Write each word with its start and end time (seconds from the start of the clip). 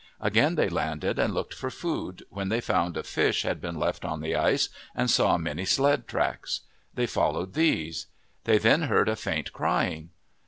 Again 0.19 0.55
they 0.55 0.67
landed 0.67 1.19
and 1.19 1.31
looked 1.31 1.53
for 1.53 1.69
food, 1.69 2.23
when 2.31 2.49
they 2.49 2.59
found 2.59 2.97
a 2.97 3.03
fish 3.03 3.43
had 3.43 3.61
been 3.61 3.75
left 3.75 4.03
on 4.03 4.19
the 4.21 4.35
ice, 4.35 4.69
and 4.95 5.11
saw 5.11 5.37
many 5.37 5.63
sled 5.63 6.07
tracks. 6.07 6.61
They 6.95 7.05
followed 7.05 7.53
these. 7.53 8.07
They 8.45 8.57
then 8.57 8.81
heard 8.89 9.07
a 9.07 9.15
faint 9.15 9.53
cry 9.53 9.89
ing. 9.89 10.09